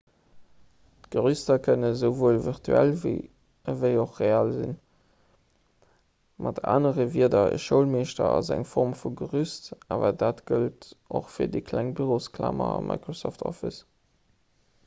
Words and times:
d'gerüster 1.15 1.57
kënnen 1.65 1.89
esouwuel 1.95 2.39
virtuell 2.45 2.93
ewéi 3.73 3.99
och 4.03 4.15
real 4.21 4.49
sinn 4.55 4.71
mat 6.47 6.63
anere 6.73 7.07
wierder 7.17 7.53
e 7.59 7.61
schoulmeeschter 7.67 8.27
ass 8.39 8.49
eng 8.57 8.65
form 8.71 8.97
vu 9.05 9.13
gerüst 9.21 9.69
awer 9.99 10.17
dat 10.25 10.43
gëllt 10.53 10.91
och 11.21 11.31
fir 11.37 11.53
déi 11.57 11.61
kleng 11.69 11.95
bürosklamer 12.01 12.75
a 12.83 12.83
microsoft 12.93 13.47
office 13.55 13.81